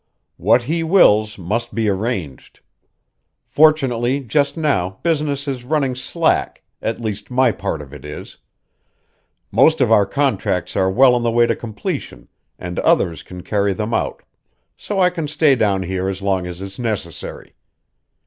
[0.37, 2.61] "What he wills must be arranged.
[3.45, 8.37] Fortunately just now business is running slack, at least my part of it is.
[9.51, 13.73] Most of our contracts are well on the way to completion and others can carry
[13.73, 14.23] them out,
[14.75, 17.53] so I can stay down here as long as is necessary.